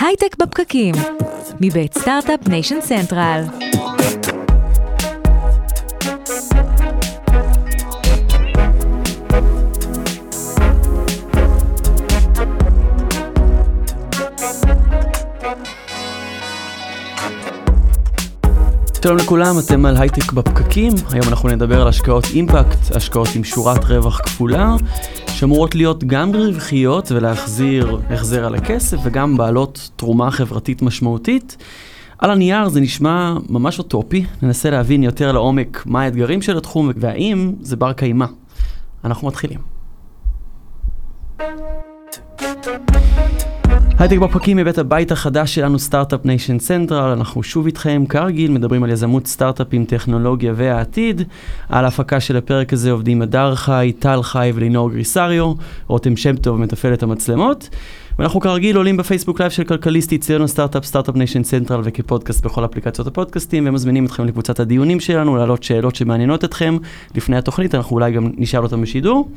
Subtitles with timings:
[0.00, 0.94] הייטק בפקקים,
[1.60, 3.42] מבית Start-Up Nation Central.
[19.02, 23.84] שלום לכולם, אתם על הייטק בפקקים, היום אנחנו נדבר על השקעות אימפקט, השקעות עם שורת
[23.84, 24.74] רווח כפולה,
[25.36, 31.56] שאמורות להיות גם רווחיות ולהחזיר החזר על הכסף וגם בעלות תרומה חברתית משמעותית.
[32.18, 37.52] על הנייר זה נשמע ממש אוטופי, ננסה להבין יותר לעומק מה האתגרים של התחום והאם
[37.60, 38.26] זה בר קיימא.
[39.04, 39.58] אנחנו מתחילים.
[43.98, 48.90] הייטק בפקקים מבית הבית החדש שלנו, Start-Up Nation Central, אנחנו שוב איתכם כרגיל, מדברים על
[48.90, 51.22] יזמות סטארט-אפים, טכנולוגיה והעתיד.
[51.68, 55.52] על ההפקה של הפרק הזה עובדים הדר חי, טל חי ולינור גריסריו,
[55.86, 57.68] רותם שם טוב מתפעל המצלמות.
[58.18, 63.06] ואנחנו כרגיל עולים בפייסבוק לייב של כלכליסט, אצלנו סטארט-אפ, Start-Up Nation Central וכפודקאסט בכל אפליקציות
[63.06, 66.76] הפודקאסטים, ומזמינים אתכם לקבוצת הדיונים שלנו, להעלות שאלות שמעניינות אתכם.
[67.14, 69.28] לפני התוכנית אנחנו אולי גם נשאל אותם בשידור.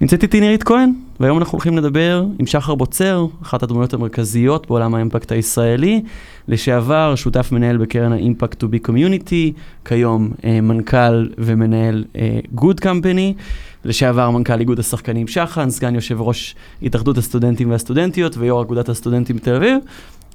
[0.00, 4.94] נמצאת איתי נירית כהן, והיום אנחנו הולכים לדבר עם שחר בוצר, אחת הדמויות המרכזיות בעולם
[4.94, 6.02] האימפקט הישראלי,
[6.48, 13.40] לשעבר שותף מנהל בקרן האימפקט 2B Community, כיום אה, מנכ"ל ומנהל אה, Good Company,
[13.84, 19.54] לשעבר מנכ"ל איגוד השחקנים שחן, סגן יושב ראש התאחדות הסטודנטים והסטודנטיות ויו"ר אגודת הסטודנטים בתל
[19.54, 19.78] אביב.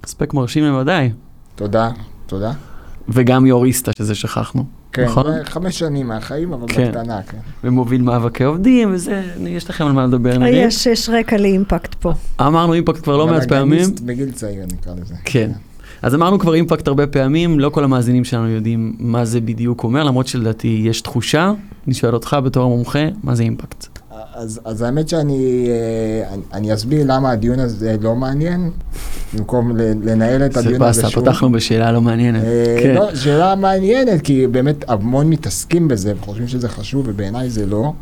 [0.04, 1.10] הספק מרשים למדי.
[1.56, 1.90] תודה,
[2.26, 2.52] תודה.
[3.10, 4.81] וגם יוריסטה, שזה שכחנו.
[4.94, 5.26] כן, נכון?
[5.44, 6.88] חמש שנים מהחיים, אבל כן.
[6.88, 7.38] בקטנה, כן.
[7.64, 10.50] ומוביל מאבקי עובדים, וזה, יש לכם על מה לדבר נראה.
[10.50, 12.14] יש, יש רקע לאימפקט פה.
[12.42, 13.86] אמרנו אימפקט כבר לא מעט פעמים.
[14.06, 15.16] בגיל צעיר נקרא לזה.
[15.26, 15.52] כן.
[16.02, 20.04] אז אמרנו כבר אימפקט הרבה פעמים, לא כל המאזינים שלנו יודעים מה זה בדיוק אומר,
[20.04, 21.54] למרות שלדעתי יש תחושה.
[21.88, 24.01] אני שואל אותך בתור המומחה, מה זה אימפקט?
[24.34, 28.72] אז, אז האמת שאני אה, אני, אני אסביר למה הדיון הזה לא מעניין,
[29.34, 31.24] במקום לנהל את הדיון הזה שוב.
[31.24, 32.44] פתחנו בשאלה לא מעניינת.
[32.44, 32.96] אה, כן.
[32.96, 37.94] לא, שאלה מעניינת, כי באמת המון מתעסקים בזה וחושבים שזה חשוב, ובעיניי זה לא.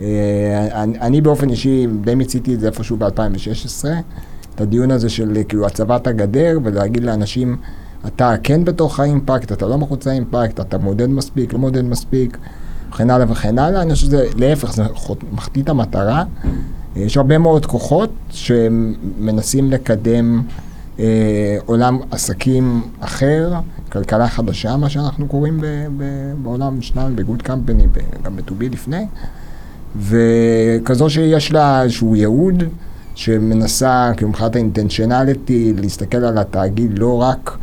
[0.00, 3.84] אה, אני, אני באופן אישי די מיציתי את זה איפשהו ב-2016,
[4.54, 7.56] את הדיון הזה של אה, כאילו הצבת הגדר, ולהגיד לאנשים,
[8.06, 12.38] אתה כן בתוך האימפקט, אתה לא מחוץ לאימפקט, אתה מודד מספיק, לא מודד מספיק,
[12.92, 13.82] וכן הלאה וכן הלאה.
[13.82, 14.82] אני חושב שזה, להפך, זה
[15.32, 16.24] מחטיא את המטרה.
[16.96, 20.42] אה, יש הרבה מאוד כוחות שמנסים לקדם
[20.98, 23.52] אה, עולם עסקים אחר,
[23.92, 25.66] כלכלה חדשה, מה שאנחנו קוראים ב,
[25.96, 26.04] ב,
[26.42, 27.86] בעולם שלנו, בגוד קמפני,
[28.22, 29.06] גם ב-2B לפני,
[29.96, 32.62] וכזו שיש לה איזשהו ייעוד,
[33.14, 34.56] שמנסה, כאילו מבחינת
[35.76, 37.58] להסתכל על התאגיד לא רק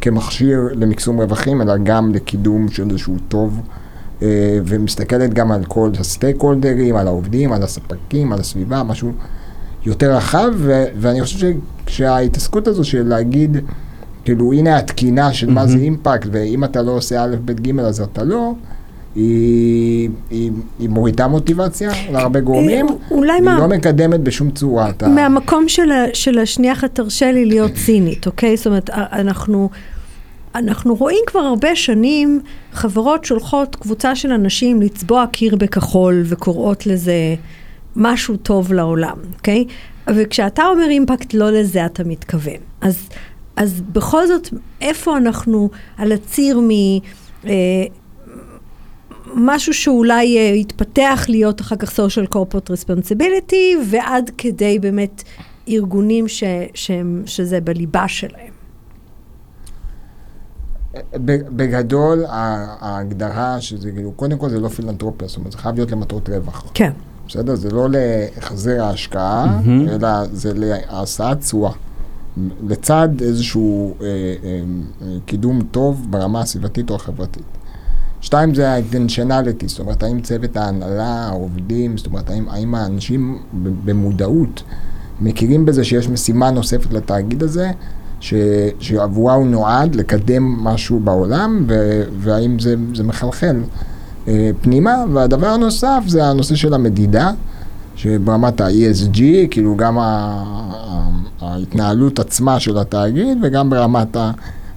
[0.00, 3.60] כמכשיר למקסום רווחים, אלא גם לקידום של איזשהו טוב,
[4.66, 9.12] ומסתכלת גם על כל הסטייק הולדרים, על העובדים, על הספקים, על הסביבה, משהו
[9.86, 11.50] יותר רחב, ו- ואני חושב
[11.86, 13.56] שההתעסקות הזו של להגיד,
[14.24, 15.76] כאילו, הנה התקינה של מה זה.
[15.76, 18.52] אימפקט, ואם אתה לא עושה א', ב', ג', אז אתה לא,
[19.14, 23.58] היא, היא, היא מורידה מוטיבציה להרבה גורמים, אה, אולי והיא מה...
[23.58, 24.90] לא מקדמת בשום צורה.
[24.90, 25.08] אתה...
[25.08, 28.56] מהמקום של, ה- של השנייה אחת תרשה לי להיות צינית, אוקיי?
[28.56, 29.68] זאת אומרת, אנחנו,
[30.54, 32.40] אנחנו רואים כבר הרבה שנים
[32.72, 37.34] חברות שולחות קבוצה של אנשים לצבוע קיר בכחול וקוראות לזה
[37.96, 39.64] משהו טוב לעולם, אוקיי?
[40.06, 42.58] וכשאתה אומר אימפקט, לא לזה אתה מתכוון.
[42.80, 43.08] אז,
[43.56, 44.48] אז בכל זאת,
[44.80, 46.70] איפה אנחנו על הציר מ...
[47.46, 47.50] אה,
[49.34, 55.22] משהו שאולי אה, יתפתח להיות אחר כך social corporate responsibility, ועד כדי באמת
[55.68, 56.44] ארגונים ש,
[56.74, 58.53] שהם, שזה בליבה שלהם.
[61.56, 66.28] בגדול, ההגדרה שזה כאילו, קודם כל זה לא פילנטרופיה, זאת אומרת, זה חייב להיות למטרות
[66.28, 66.64] רווח.
[66.74, 66.90] כן.
[67.28, 67.54] בסדר?
[67.54, 69.88] זה לא להחזר ההשקעה, מהמם.
[69.88, 71.72] אלא זה להשאת תשואה.
[72.68, 74.60] לצד איזשהו אה, אה,
[75.02, 77.42] אה, קידום טוב ברמה הסביבתית או החברתית.
[78.20, 83.38] שתיים זה ה-intentionality, זאת אומרת, האם צוות ההנהלה, העובדים, זאת אומרת, האם, האם האנשים
[83.84, 84.62] במודעות
[85.20, 87.70] מכירים בזה שיש משימה נוספת לתאגיד הזה,
[88.24, 88.34] ש,
[88.80, 93.56] שעבורה הוא נועד לקדם משהו בעולם, ו, והאם זה, זה מחלחל
[94.28, 94.94] אה, פנימה.
[95.12, 97.30] והדבר הנוסף זה הנושא של המדידה,
[97.96, 100.70] שברמת ה-ESG, כאילו גם ה-
[101.40, 104.16] ההתנהלות עצמה של התאגיד וגם ברמת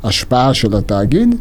[0.03, 1.35] ההשפעה של התאגיד.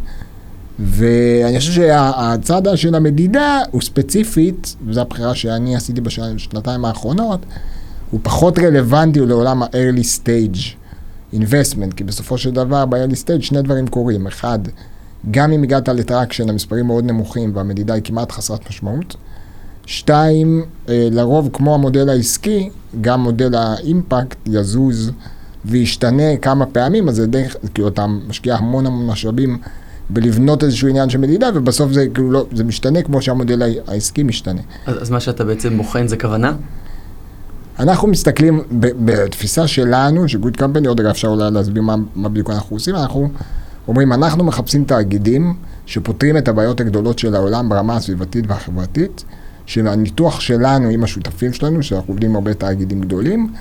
[0.79, 7.41] ואני חושב שהצד של המדידה הוא ספציפית, וזו הבחירה שאני עשיתי בשנתיים האחרונות,
[8.11, 10.86] הוא פחות רלוונטי לעולם ה-early stage
[11.35, 14.27] investment, כי בסופו של דבר ב-early stage שני דברים קורים.
[14.27, 14.59] אחד,
[15.31, 19.17] גם אם הגעת ל traction, המספרים מאוד נמוכים והמדידה היא כמעט חסרת משמעות.
[19.87, 22.71] שתיים, אה, לרוב כמו המודל העסקי,
[23.01, 25.11] גם מודל האימפקט יזוז
[25.65, 27.43] וישתנה כמה פעמים, אז זה די,
[27.75, 29.59] כאילו אתה משקיע המון המון משאבים
[30.11, 34.61] בלבנות איזשהו עניין של מדידה, ובסוף זה כאילו לא, זה משתנה כמו שהמודל העסקי משתנה.
[34.87, 36.53] אז, אז מה שאתה בעצם בוחן זה כוונה?
[37.79, 42.51] אנחנו מסתכלים בתפיסה שלנו, של גוד קמפני, עוד רגע אפשר אולי להסביר מה, מה בדיוק
[42.51, 43.29] אנחנו עושים, אנחנו
[43.89, 45.55] אומרים, אנחנו מחפשים תאגידים
[45.87, 49.25] שפותרים את הבעיות הגדולות של העולם ברמה הסביבתית והחברתית,
[49.67, 53.53] שהניתוח שלנו עם השותפים שלנו, שאנחנו עובדים הרבה תאגידים גדולים,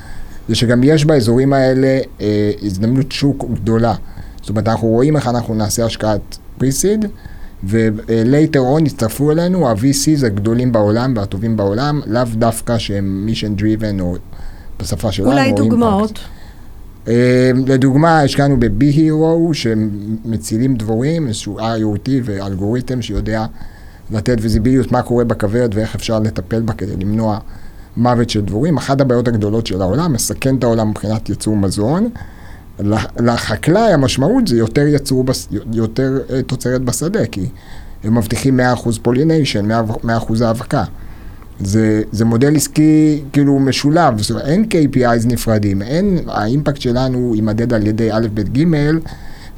[0.50, 3.96] זה שגם יש באזורים האלה אה, הזדמנות שוק גדולה.
[4.42, 7.06] זאת אומרת, אנחנו רואים איך אנחנו נעשה השקעת פריסיד,
[7.66, 14.16] ו-later on יצטרפו אלינו ה-VCs הגדולים בעולם והטובים בעולם, לאו דווקא שהם mission driven או
[14.80, 15.32] בשפה שלנו.
[15.32, 16.20] אולי או דוגמאות.
[17.08, 23.46] אה, לדוגמה, השקענו ב-B-Hero שמצילים דבורים, איזשהו IoT ואלגוריתם שיודע
[24.12, 27.40] לתת ויזיביליות מה קורה בכוורת ואיך אפשר לטפל בה כדי למנוע
[27.98, 28.78] מוות של דבורים.
[28.78, 32.10] אחת הבעיות הגדולות של העולם, מסכן את העולם מבחינת ייצור מזון.
[32.80, 37.46] לח- לחקלאי המשמעות זה יותר ייצור, בס- יותר אה, תוצרת בשדה, כי
[38.04, 38.64] הם מבטיחים 100%
[39.02, 39.68] pollination,
[40.04, 40.08] 100%
[40.46, 40.84] האבקה.
[41.60, 47.74] זה, זה מודל עסקי כאילו משולב, זאת אומרת, אין KPIs נפרדים, אין, האימפקט שלנו יימדד
[47.74, 48.64] על ידי א', ב', ג',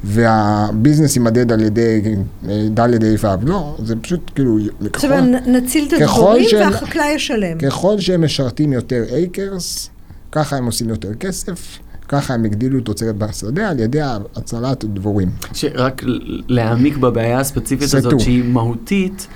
[0.04, 2.02] והביזנס יימדד על ידי
[2.48, 2.80] אה, ד',
[3.24, 4.58] ה', ו', לא, זה פשוט כאילו,
[4.92, 7.58] ככל, נ- נציל את הדבורים והחקלאי ישלם.
[7.58, 9.90] ככל שהם משרתים יותר acres,
[10.32, 14.00] ככה הם עושים יותר כסף, ככה הם הגדילו תוצרת בשדה על ידי
[14.36, 15.28] הצלת דבורים.
[15.52, 17.98] שרק ל- להעמיק בבעיה הספציפית סטו.
[17.98, 19.26] הזאת שהיא מהותית,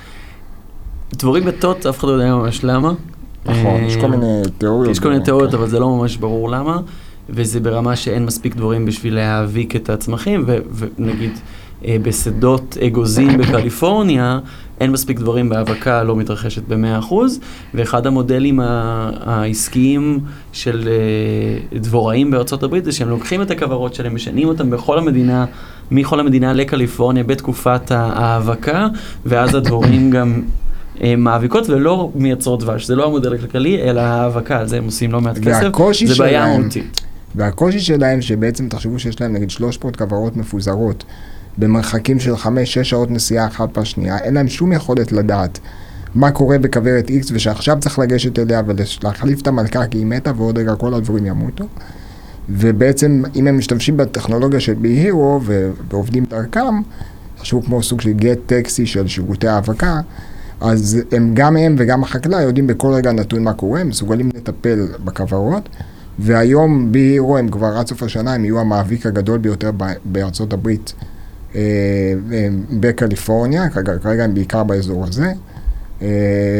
[1.13, 2.93] דבורים בטות, אף אחד לא יודע ממש למה.
[3.45, 4.91] נכון, יש כל אה, מיני תיאוריות.
[4.91, 5.25] יש כל מיני כן.
[5.25, 6.79] תיאוריות, אבל זה לא ממש ברור למה,
[7.29, 10.45] וזה ברמה שאין מספיק דבורים בשביל להאביק את הצמחים,
[10.97, 11.31] ונגיד
[12.01, 14.39] בשדות אגוזים בקליפורניה,
[14.81, 17.13] אין מספיק דברים בהאבקה לא מתרחשת ב-100%,
[17.73, 20.19] ואחד המודלים העסקיים
[20.53, 25.45] של אה, דבוראים בארצות הברית זה שהם לוקחים את הכוורות שלהם, משנים אותם בכל המדינה,
[25.91, 28.87] מכל המדינה לקליפורניה בתקופת ההאבקה,
[29.25, 30.41] ואז הדבורים גם...
[31.01, 35.11] אה, מאביקות ולא מייצרות דבש, זה לא המודל הכלכלי, אלא ההאבקה, על זה הם עושים
[35.11, 35.71] לא מעט כסף,
[36.05, 37.01] זה בעיה מהותית.
[37.35, 41.03] והקושי שלהם, שבעצם תחשבו שיש להם נגיד 300 כוורות מפוזרות
[41.57, 42.45] במרחקים של 5-6
[42.83, 45.59] שעות נסיעה אחת בשנייה, אין להם שום יכולת לדעת
[46.15, 50.57] מה קורה בכוורת X ושעכשיו צריך לגשת אליה ולהחליף את המלכה כי היא מתה ועוד
[50.57, 51.65] רגע כל הדבורים ימותו.
[52.49, 56.81] ובעצם אם הם משתמשים בטכנולוגיה של בי-הירו ו- ועובדים דרכם,
[57.35, 60.01] תחשבו כמו סוג של גט טקסי של שירותי האבקה,
[60.61, 64.87] אז הם, גם הם וגם החקלאי יודעים בכל רגע נתון מה קורה, הם מסוגלים לטפל
[65.03, 65.69] בכוורות,
[66.19, 69.71] והיום בי-הירו הם כבר עד סוף השנה, הם יהיו המאביק הגדול ביותר
[70.05, 70.93] בארצות הברית,
[72.79, 75.31] בקליפורניה, כרגע, כרגע הם בעיקר באזור הזה,
[76.01, 76.07] אה,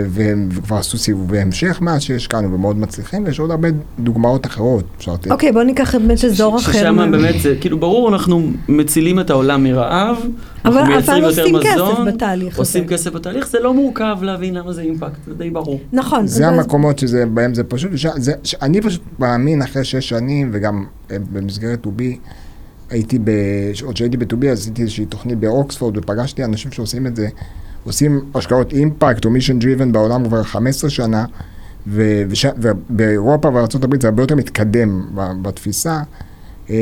[0.09, 3.67] והם כבר עשו סיבובי המשך מאז שהשקענו ומאוד מצליחים, ויש עוד הרבה
[3.99, 4.83] דוגמאות אחרות.
[5.31, 6.71] אוקיי, בוא ניקח באמת אזור אחר.
[6.71, 10.17] ששם באמת זה, כאילו ברור, אנחנו מצילים את העולם מרעב,
[10.65, 12.87] אבל- אנחנו מייצרים אבל יותר עושים כסף מזון, בתהליך עושים.
[12.87, 15.79] כסף בתהליך, זה לא מורכב להבין למה זה אימפקט, זה די ברור.
[15.93, 16.27] נכון.
[16.27, 20.49] זה המקומות שזה, בהם זה פשוט, ש, זה, ש, אני פשוט מאמין אחרי שש שנים,
[20.53, 22.17] וגם אה, במסגרת 2B,
[22.93, 23.31] הייתי, ב,
[23.83, 27.27] עוד שהייתי ב 2B, עשיתי איזושהי תוכנית באוקספורד, ופגשתי אנשים שעושים את זה,
[27.83, 31.25] עושים השקעות אימפקט או mission driven בעולם כבר 15 שנה,
[31.87, 35.05] ו, וש, ובאירופה וארה"ב זה הרבה יותר מתקדם
[35.41, 36.01] בתפיסה,
[36.69, 36.75] אה,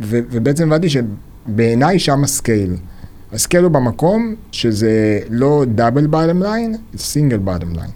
[0.00, 2.76] ו, ובעצם הבנתי שבעיניי שם ה scale.
[3.32, 7.90] ה scale הוא במקום שזה לא double bottom line, זה single bottom line.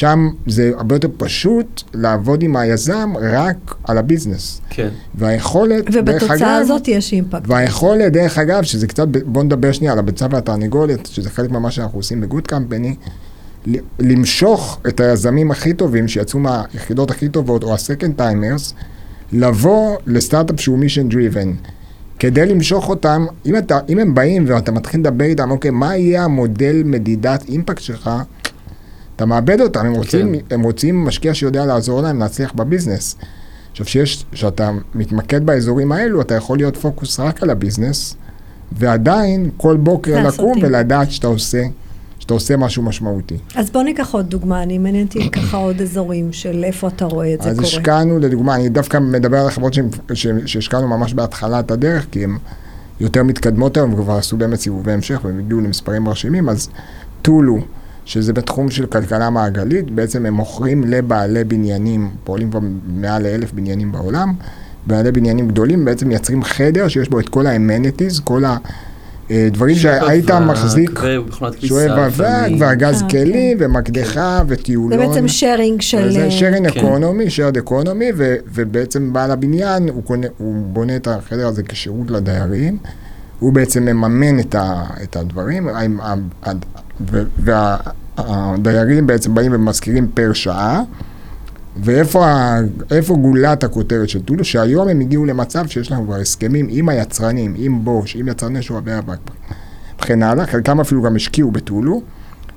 [0.00, 4.60] שם זה הרבה יותר פשוט לעבוד עם היזם רק על הביזנס.
[4.70, 4.88] כן.
[5.14, 7.48] והיכולת, דרך ובתוצאה אגב, הזאת יש אימפקט.
[7.48, 11.98] והיכולת, דרך אגב, שזה קצת, בואו נדבר שנייה על הביצה והתרנגולת, שזה חלק ממה שאנחנו
[11.98, 12.94] עושים ב Good Company,
[13.98, 18.74] למשוך את היזמים הכי טובים שיצאו מהיחידות הכי טובות, או ה-second timers,
[19.32, 21.52] לבוא לסטארט-אפ שהוא mission driven.
[22.18, 26.24] כדי למשוך אותם, אם, אתה, אם הם באים ואתה מתחיל לדבר איתם, אוקיי, מה יהיה
[26.24, 28.10] המודל מדידת אימפקט שלך,
[29.20, 30.54] אתה מאבד אותם, הם רוצים, כן.
[30.54, 33.16] הם רוצים משקיע שיודע לעזור להם להצליח בביזנס.
[33.70, 38.16] עכשיו, שיש, כשאתה מתמקד באזורים האלו, אתה יכול להיות פוקוס רק על הביזנס,
[38.72, 40.52] ועדיין כל בוקר לקום.
[40.62, 41.62] ולדעת שאתה עושה,
[42.18, 43.38] שאתה עושה משהו משמעותי.
[43.54, 47.34] אז בוא ניקח עוד דוגמה, אני מעניין אותי ככה עוד אזורים של איפה אתה רואה
[47.34, 47.68] את זה אז קורה.
[47.68, 49.72] השקענו, לדוגמה, אני דווקא מדבר על החברות
[50.46, 52.38] שהשקענו ממש בהתחלת הדרך, כי הן
[53.00, 56.68] יותר מתקדמות היום, וכבר עשו באמת סיבובי המשך, והם הגיעו למספרים מרשימים, אז
[57.22, 57.58] טולו,
[58.10, 63.92] שזה בתחום של כלכלה מעגלית, בעצם הם מוכרים לבעלי בניינים, פועלים כבר מעל לאלף בניינים
[63.92, 64.32] בעולם,
[64.86, 70.30] בעלי בניינים גדולים בעצם מייצרים חדר שיש בו את כל ה-amenities, כל אה, דברים שהיית
[70.30, 71.00] מחזיק,
[71.58, 74.98] שואב אבק, וארגז אה, כלים, ומקדחה, וטיולון.
[74.98, 76.12] זה בעצם שיירינג של...
[76.12, 76.80] זה שיירינג כן.
[76.80, 78.12] אקונומי, שיירד אקונומי,
[78.54, 82.78] ובעצם בעל הבניין, הוא, קונה, הוא בונה את החדר הזה כשירות לדיירים.
[83.38, 86.00] הוא בעצם מממן את, ה, את הדברים, עם
[88.16, 90.82] ה- ה- ו- והדיירים בעצם באים ומשכירים פר שעה.
[91.76, 94.44] ואיפה גולת הכותרת של טולו?
[94.44, 98.98] שהיום הם הגיעו למצב שיש להם כבר הסכמים עם היצרנים, עם בוש, עם יצרני שואבי
[98.98, 99.18] אבק
[100.02, 102.02] וכן הלאה, חלקם אפילו גם השקיעו בטולו,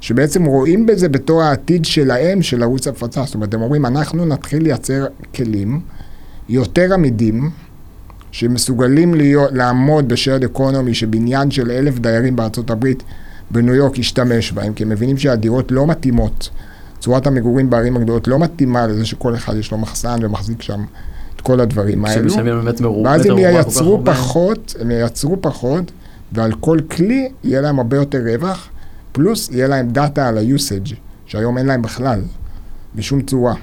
[0.01, 3.23] שבעצם רואים בזה בתור העתיד שלהם, של ערוץ הפצה.
[3.25, 5.05] זאת אומרת, הם אומרים, אנחנו נתחיל לייצר
[5.35, 5.81] כלים
[6.49, 7.49] יותר עמידים,
[8.31, 13.03] שמסוגלים להיות, לעמוד בשרד אקונומי, שבניין של אלף דיירים בארצות הברית,
[13.51, 16.49] בניו יורק, ישתמש בהם, כי הם מבינים שהדירות לא מתאימות.
[16.99, 20.85] צורת המגורים בערים הגדולות לא מתאימה לזה שכל אחד יש לו מחסן ומחזיק שם
[21.35, 22.33] את כל הדברים האלו.
[23.05, 25.91] ואז הם ייצרו פחות, הם ייצרו פחות,
[26.31, 28.69] ועל כל כלי יהיה להם הרבה יותר רווח,
[29.11, 30.95] פלוס יהיה להם דאטה על ה-usage,
[31.25, 32.21] שהיום אין להם בכלל,
[32.95, 33.53] בשום צורה.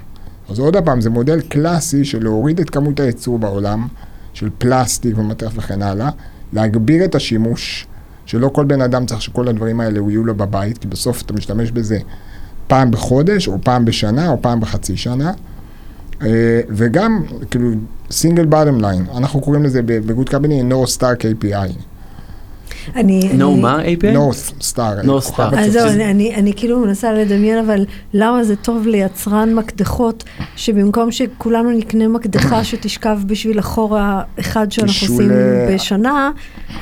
[0.49, 3.87] אז עוד פעם, זה מודל קלאסי של להוריד את כמות הייצור בעולם,
[4.33, 6.11] של פלסטיק ומטרף וכן הלאה,
[6.53, 7.87] להגביר את השימוש,
[8.31, 11.71] שלא כל בן אדם צריך שכל הדברים האלה יהיו לו בבית, כי בסוף אתה משתמש
[11.71, 11.99] בזה
[12.67, 15.33] פעם בחודש, או פעם בשנה, או פעם בחצי שנה.
[16.23, 17.71] אה, וגם, כאילו,
[18.11, 21.73] single bottom line, אנחנו קוראים לזה ב Good Company North Star KPI.
[22.97, 23.21] אני...
[23.35, 24.17] נו, אני- מה, API?
[24.17, 25.07] North Star.
[25.07, 25.59] כוכב Star.
[25.59, 25.73] אז.
[25.73, 27.85] זהו, אני, אני, אני כאילו מנסה לדמיין, אבל
[28.15, 30.25] למה זה טוב ליצרן מקדחות,
[30.57, 36.31] שבמקום שכולנו נקנה מקדחה שתשכב בשביל החור האחד שאנחנו עושים אה, בשנה,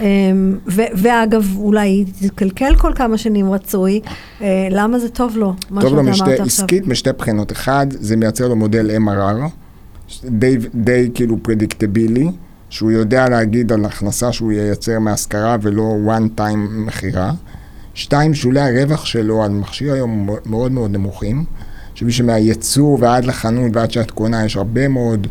[0.00, 4.00] אמ, ו, ואגב, אולי תקלקל כל כמה שנים רצוי,
[4.42, 5.54] אה, למה זה טוב לו?
[5.80, 6.46] טוב לו שאתה משתי, אמרת עכשיו.
[6.46, 7.52] עסקית משתי בחינות.
[7.52, 9.48] אחד, זה מייצר לו מודל MRR,
[10.24, 12.28] די, די כאילו פרדיקטבילי,
[12.70, 17.32] שהוא יודע להגיד על הכנסה שהוא ייצר מהשכרה ולא one time מכירה.
[17.94, 21.44] שתיים, שולי הרווח שלו על מכשיר היום מאוד מאוד נמוכים,
[21.94, 25.26] שמי שמהייצור ועד לחנות ועד שאת קונה, יש הרבה מאוד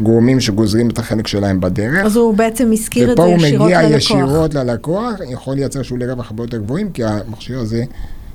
[0.00, 2.04] גורמים שגוזרים את החלק שלהם בדרך.
[2.04, 3.96] אז הוא בעצם הזכיר את ופה זה הוא ישירות מגיע ללקוח.
[3.96, 7.84] ישירות ללקוח, יכול לייצר שולי רווח הרבה יותר גבוהים, כי המכשיר הזה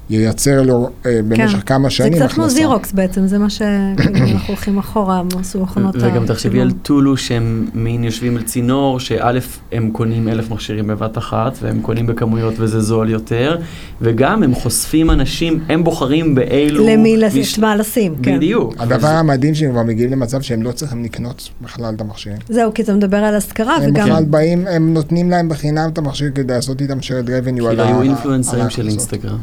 [0.10, 2.20] ייצר לו אה, במשך כמה שנים כן.
[2.20, 2.58] זה קצת כמו הכנסה.
[2.58, 3.62] זירוקס בעצם, זה מה ש...
[3.98, 5.96] כאילו, אנחנו הולכים אחורה, הם עשו מכונות...
[5.96, 9.32] ה- וגם תחשבי כאילו- על טולו שהם מין יושבים על צינור, שא'
[9.72, 13.58] הם קונים אלף מכשירים בבת אחת, והם קונים בכמויות וזה זול יותר,
[14.02, 16.88] וגם הם חושפים אנשים, הם בוחרים באילו...
[16.88, 18.36] למי לשים, מש- מה לשים, כן.
[18.38, 18.76] בדיוק.
[18.80, 22.38] הדבר המדהים שהם כבר מגיעים למצב שהם לא צריכים לקנות בכלל את המכשירים.
[22.50, 24.06] זהו, כי אתה מדבר על השכרה, הם וגם...
[24.10, 27.80] בכלל באים, הם נותנים להם בחינם את המכשיר כדי לעשות איתם shared revenue כאילו על
[27.80, 28.88] ה- היו על אינפלואנסרים של.
[28.88, 29.38] אינסטגרם.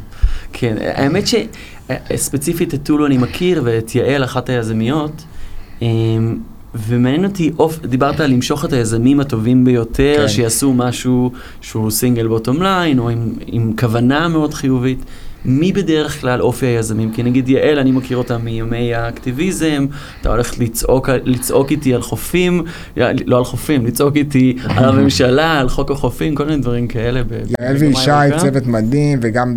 [0.62, 5.24] כן, האמת שספציפית את טולו אני מכיר ואת יעל, אחת היזמיות,
[5.82, 6.38] אמ,
[6.74, 10.28] ומעניין אותי, אוף, דיברת על למשוך את היזמים הטובים ביותר, כן.
[10.28, 15.04] שיעשו משהו שהוא single bottom line, או עם, עם כוונה מאוד חיובית.
[15.44, 17.12] מי בדרך כלל אופי היזמים?
[17.12, 19.86] כי נגיד יעל, אני מכיר אותה מימי האקטיביזם,
[20.20, 22.62] אתה הולך לצעוק, לצעוק איתי על חופים,
[23.26, 27.22] לא על חופים, לצעוק איתי על הממשלה, על חוק החופים, כל מיני דברים כאלה.
[27.24, 28.10] ב- יעל וישי.
[28.38, 29.54] צוות מדהים, וגם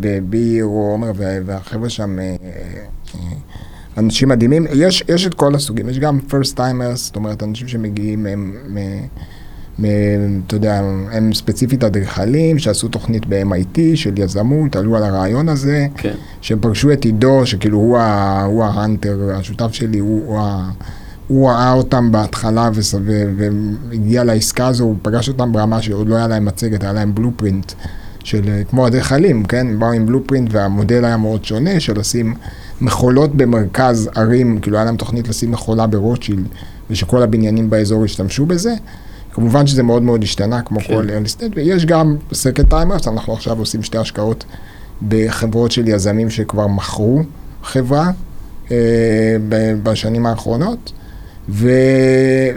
[0.00, 2.36] בביר, עומר וה- והחבר'ה שם, אה,
[3.14, 3.20] אה,
[3.98, 4.66] אנשים מדהימים.
[4.74, 8.74] יש, יש את כל הסוגים, יש גם first timers, זאת אומרת, אנשים שמגיעים, הם, מ-
[8.78, 9.06] מ-
[9.80, 10.80] אתה יודע,
[11.12, 16.14] הם ספציפית אדריכלים, שעשו תוכנית ב-MIT של יזמות, עלו על הרעיון הזה, כן.
[16.40, 20.70] שהם פגשו את עידו, שכאילו הוא, ה- הוא ההאנטר, השותף שלי, הוא, הוא, ה-
[21.28, 26.16] הוא ראה אותם בהתחלה וס- ו- והגיע לעסקה הזו, הוא פגש אותם ברמה שעוד לא
[26.16, 27.72] היה להם מצגת, היה להם בלופרינט
[28.24, 29.78] של כמו אדריכלים, כן?
[29.78, 32.34] באו עם בלופרינט והמודל היה מאוד שונה, של לשים
[32.80, 36.46] מכולות במרכז ערים, כאילו היה להם תוכנית לשים מכולה ברוטשילד,
[36.90, 38.74] ושכל הבניינים באזור ישתמשו בזה.
[39.36, 40.86] כמובן שזה מאוד מאוד השתנה, כמו כן.
[40.86, 44.44] כל early state, ויש גם second timers, אנחנו עכשיו עושים שתי השקעות
[45.08, 47.22] בחברות של יזמים שכבר מכרו
[47.62, 48.10] חברה
[48.70, 48.76] אה,
[49.82, 50.92] בשנים האחרונות,
[51.48, 51.70] ו,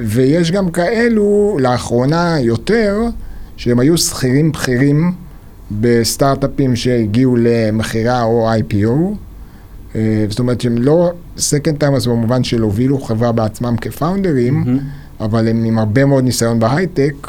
[0.04, 2.98] ויש גם כאלו, לאחרונה יותר,
[3.58, 5.14] שהם היו שכירים בכירים
[5.72, 9.16] בסטארט-אפים שהגיעו למכירה או IPO.
[9.96, 14.80] אה, זאת אומרת שהם לא second timers במובן של הובילו חברה בעצמם כפאונדרים, מהמם.
[15.20, 17.28] אבל הם עם הרבה מאוד ניסיון בהייטק.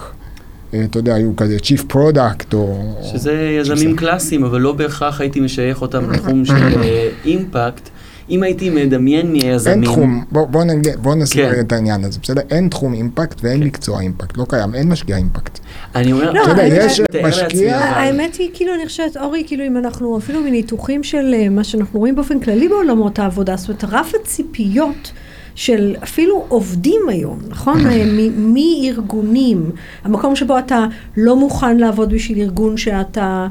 [0.74, 2.94] אה, אתה יודע, היו כזה Chief Product או...
[3.12, 7.88] שזה יזמים קלאסיים, אבל לא בהכרח הייתי משייך אותם לתחום של אה, אימפקט.
[8.30, 9.74] אם הייתי מדמיין מי היזמים...
[9.74, 11.60] אין תחום, בוא, בוא, נגיד, בוא נסביר כן.
[11.60, 12.42] את העניין הזה, בסדר?
[12.50, 13.66] אין תחום אימפקט ואין כן.
[13.66, 15.58] מקצוע אימפקט, לא קיים, אין משקיע אימפקט.
[15.94, 19.76] אני אומר, לא, אתה יודע, יש משקיע- האמת היא, כאילו, אני חושבת, אורי, כאילו, אם
[19.76, 24.12] אנחנו אפילו מניתוחים של אה, מה שאנחנו רואים באופן כללי בעולמות העבודה, זאת אומרת, רף
[24.22, 25.12] הציפיות
[25.60, 27.78] של אפילו עובדים היום, נכון?
[27.86, 28.04] אה,
[28.36, 29.70] מארגונים,
[30.04, 30.86] המקום שבו אתה
[31.16, 33.48] לא מוכן לעבוד בשביל ארגון שאתה,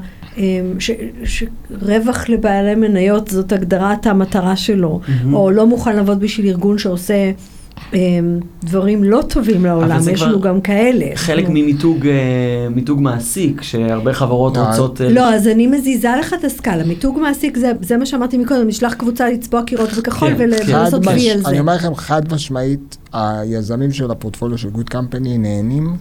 [0.78, 0.90] ש-
[1.24, 5.00] שרווח לבעלי מניות זאת הגדרת המטרה שלו,
[5.32, 7.30] או לא מוכן לעבוד בשביל ארגון שעושה
[8.64, 11.06] דברים לא טובים לעולם, יש לנו גם כאלה.
[11.14, 12.12] חלק אנחנו- ממיתוג אה,
[12.70, 15.00] מיתוג מעסיק, שהרבה חברות לא, רוצות...
[15.00, 16.84] אה, לא, אז אני מזיזה לך את הסקאלה.
[16.84, 20.44] מיתוג מעסיק זה, זה מה שאמרתי מקודם, נשלח קבוצה לצבוע קירות בכחול כן, כן.
[20.68, 21.48] ולעשות וי מש- על זה.
[21.48, 25.96] אני אומר לכם חד משמעית, היזמים של הפורטפוליו של גוד קמפני נהנים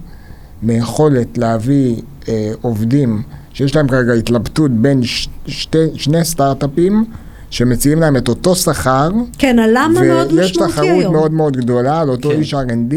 [0.64, 1.96] מיכולת להביא
[2.30, 3.22] אה, עובדים
[3.54, 7.06] שיש להם כרגע התלבטות בין ש- שתי, שני סטארט-אפים
[7.50, 11.14] שמציעים להם את אותו שכר, כן, הלמה מאוד ויש משמעותי תחרות היום.
[11.14, 12.36] מאוד מאוד גדולה על אותו כן.
[12.40, 12.94] איש R&D,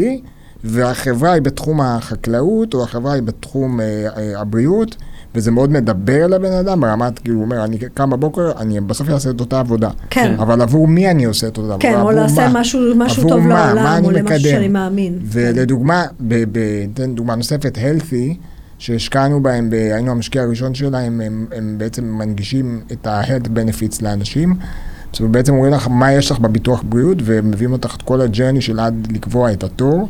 [0.63, 3.85] והחברה היא בתחום החקלאות, או החברה היא בתחום אה,
[4.17, 4.95] אה, הבריאות,
[5.35, 9.29] וזה מאוד מדבר לבן אדם ברמת, כאילו, הוא אומר, אני קם בבוקר, אני בסוף אעשה
[9.29, 9.89] את אותה עבודה.
[10.09, 10.35] כן.
[10.39, 11.89] אבל עבור מי אני עושה את אותה עבודה?
[11.93, 12.49] כן, או לעשה?
[12.53, 13.65] משהו, משהו טוב מה?
[13.73, 14.39] לעולם, אני או למשהו?
[14.49, 15.13] שאני מאמין.
[15.19, 15.25] כן.
[15.31, 18.35] ולדוגמה, ב- ב- אתן דוגמה נוספת, Healthy,
[18.83, 24.55] שהשקענו בהם, היינו המשקיע הראשון שלהם, הם, הם בעצם מנגישים את ה-health benefits לאנשים.
[25.11, 28.26] זאת אומרת, בעצם אומרים לך מה יש לך בביטוח בריאות, ומביאים אותך את כל ה
[28.26, 30.09] journey של עד לקבוע את התור,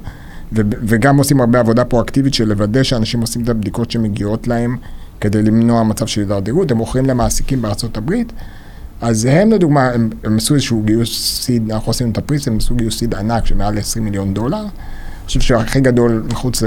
[0.55, 4.77] ו- וגם עושים הרבה עבודה פרואקטיבית של לוודא שאנשים עושים את הבדיקות שמגיעות להם
[5.21, 8.33] כדי למנוע מצב של הידרדרות, הם מוכרים למעסיקים בארצות הברית.
[9.01, 12.57] אז הם לדוגמה, הם, הם עשו איזשהו גיוס seed, אנחנו עשינו את ה pre-seed, הם
[12.57, 14.65] עשו גיוס seed ענק של מעל ל-20 מיליון דולר.
[15.23, 16.63] אני חושב שהכי גדול מחוץ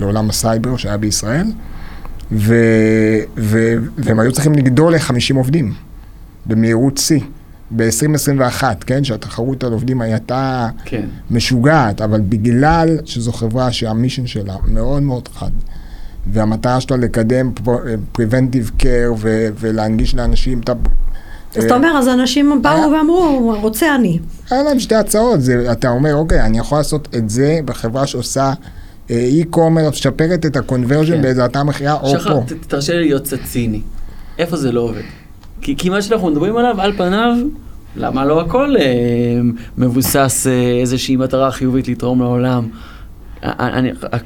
[0.00, 1.46] לעולם הסייבר שהיה בישראל,
[2.32, 2.54] ו,
[3.36, 5.74] ו, והם היו צריכים לגדול ל-50 עובדים
[6.46, 7.20] במהירות שיא.
[7.76, 11.06] ב-2021, כן, שהתחרות על עובדים הייתה כן.
[11.30, 15.50] משוגעת, אבל בגלל שזו חברה שהמישן שלה מאוד מאוד חד,
[16.32, 17.52] והמטרה שלה לקדם
[18.18, 20.70] preventive care ו- ולהנגיש לאנשים את.
[21.56, 24.18] אז אתה אומר, אז אנשים באו ואמרו, רוצה אני.
[24.50, 28.52] היה להם שתי הצעות, זה, אתה אומר, אוקיי, אני יכול לעשות את זה בחברה שעושה
[29.10, 31.44] אה, e-commerce, משפרת את ה-conversion כן.
[31.44, 32.46] אתר מכירה, או שחר, פה.
[32.46, 33.80] ת- תרשה לי להיות קצת ציני.
[34.38, 35.00] איפה זה לא עובד?
[35.62, 37.34] כי, כי מה שאנחנו מדברים עליו, על פניו,
[37.96, 38.84] למה לא הכל אה,
[39.78, 42.68] מבוסס אה, איזושהי מטרה חיובית לתרום לעולם?
[43.44, 44.18] אה, אני, אה,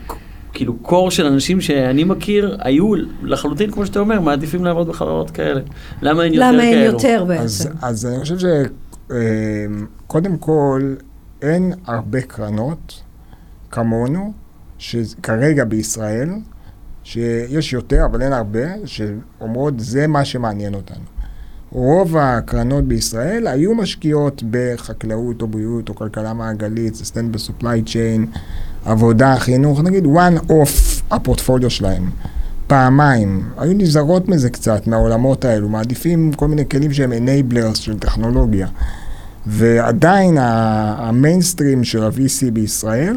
[0.52, 5.60] כאילו, קור של אנשים שאני מכיר, היו לחלוטין, כמו שאתה אומר, מעדיפים לעבוד בחברות כאלה.
[6.02, 6.92] למה אין יותר למה אין כאלו?
[6.92, 7.70] יותר אז, בעצם?
[7.82, 8.36] אז אני חושב
[10.06, 10.94] שקודם כל,
[11.42, 13.02] אין הרבה קרנות
[13.70, 14.32] כמונו,
[14.78, 16.30] שכרגע בישראל,
[17.04, 21.04] שיש יותר, אבל אין הרבה, שאומרות, זה מה שמעניין אותנו.
[21.70, 28.38] רוב הקרנות בישראל היו משקיעות בחקלאות או בריאות או כלכלה מעגלית, sustainable supply chain,
[28.84, 32.10] עבודה, חינוך, נגיד one off הפורטפוליו שלהם.
[32.66, 38.68] פעמיים, היו נזהרות מזה קצת, מהעולמות האלו, מעדיפים כל מיני כלים שהם enablers של טכנולוגיה.
[39.46, 43.16] ועדיין המיינסטרים של ה-VC בישראל,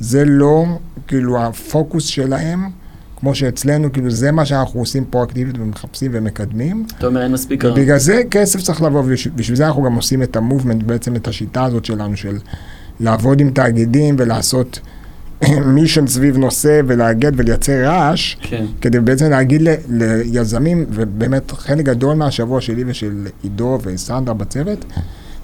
[0.00, 0.64] זה לא
[1.06, 2.70] כאילו הפוקוס שלהם,
[3.16, 6.86] כמו שאצלנו, כאילו זה מה שאנחנו עושים פרואקטיבית ומחפשים ומקדמים.
[6.98, 7.64] אתה אומר, אין מספיק...
[7.64, 11.64] ובגלל זה כסף צריך לבוא, ובשביל זה אנחנו גם עושים את המובמנט, בעצם את השיטה
[11.64, 12.38] הזאת שלנו, של
[13.02, 14.80] לעבוד עם תאגידים ולעשות
[15.66, 18.64] מישן סביב נושא ולאגד ולייצר רעש, כן.
[18.80, 24.84] כדי בעצם להגיד ל- ליזמים, ובאמת חלק גדול מהשבוע שלי ושל עידו וסנדרה בצוות,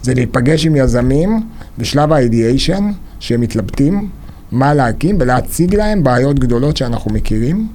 [0.02, 1.40] זה להיפגש עם יזמים
[1.78, 2.90] בשלב ה ideation,
[3.20, 4.08] שהם מתלבטים,
[4.52, 7.68] מה להקים, ולהציג להם בעיות גדולות שאנחנו מכירים,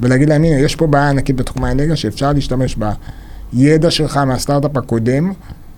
[0.00, 2.76] ולהגיד להם, הנה, יש פה בעיה ענקית בתחום האנרגיה שאפשר להשתמש
[3.52, 5.32] בידע שלך מהסטארט-אפ הקודם,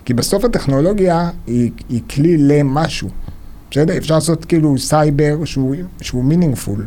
[0.05, 3.09] כי בסוף הטכנולוגיה היא, היא כלי למשהו.
[3.71, 3.97] בסדר?
[3.99, 6.87] אפשר לעשות כאילו סייבר שהוא, שהוא meaningful,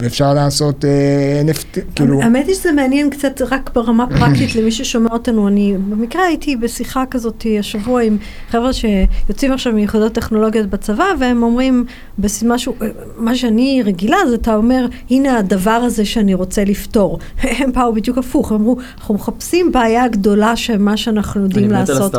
[0.00, 2.22] ואפשר לעשות אה, NFT, כאילו...
[2.22, 5.48] האמת היא שזה מעניין קצת רק ברמה פרקטית למי ששומע אותנו.
[5.48, 8.16] אני במקרה הייתי בשיחה כזאת השבוע עם
[8.50, 11.84] חבר'ה שיוצאים עכשיו מיחידות טכנולוגיות בצבא, והם אומרים,
[12.44, 12.74] משהו,
[13.16, 17.18] מה שאני רגילה זה אתה אומר, הנה הדבר הזה שאני רוצה לפתור.
[17.58, 22.14] הם באו בדיוק הפוך, הם אמרו, אנחנו מחפשים בעיה גדולה שמה שאנחנו יודעים לעשות.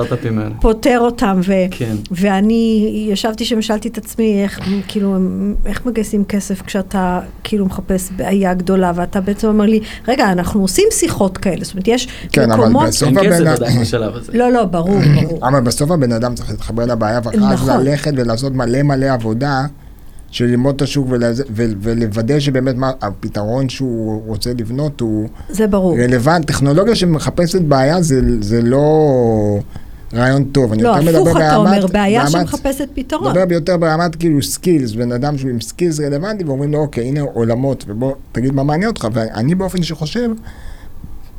[0.61, 1.95] פותר אותם, ו- כן.
[2.11, 5.17] ואני ישבתי שם, שאלתי את עצמי, איך, כאילו,
[5.65, 10.87] איך מגייסים כסף כשאתה כאילו מחפש בעיה גדולה, ואתה בעצם אומר לי, רגע, אנחנו עושים
[10.91, 12.87] שיחות כאלה, זאת אומרת, יש כן, אבל מקומות...
[12.87, 14.07] בסוף אין הבן כסף אדם-.
[14.33, 15.47] לא, לא, ברור, ברור.
[15.47, 17.81] אבל בסוף הבן אדם צריך להתחבר לבעיה, ואחר כך נכון.
[17.85, 19.65] ללכת ולעשות מלא מלא עבודה,
[20.31, 25.67] של ללמוד את השוק ולזה- ו- ולוודא שבאמת מה, הפתרון שהוא רוצה לבנות הוא זה
[25.67, 25.97] ברור.
[25.99, 26.47] רלוונטי.
[26.47, 29.59] טכנולוגיה שמחפשת בעיה זה, זה לא
[30.13, 30.73] רעיון טוב.
[30.73, 33.31] אני לא, הפוך אתה ברמת- אומר, בעיה ברמת- שמחפשת פתרון.
[33.37, 37.21] מדבר יותר ברמת כאילו skills, בן אדם שהוא עם skills רלוונטי ואומרים לו אוקיי הנה
[37.21, 40.29] עולמות ובוא תגיד מה מעניין אותך ואני באופן שחושב